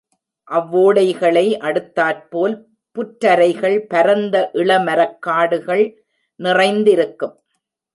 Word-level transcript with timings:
அவ்வோடைகளை 0.47 1.43
அடுத்தாற்போல் 1.59 2.55
புற்றரைகள், 2.95 3.77
பரந்த 3.87 4.35
இளமரக்காடுகள் 4.53 5.85
நிறைந்திருக்கும். 6.39 7.35